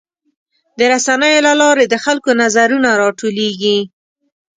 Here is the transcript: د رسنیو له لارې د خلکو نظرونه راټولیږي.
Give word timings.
د 0.77 0.79
رسنیو 0.91 1.43
له 1.47 1.53
لارې 1.61 1.85
د 1.89 1.95
خلکو 2.05 2.29
نظرونه 2.41 2.89
راټولیږي. 3.01 3.77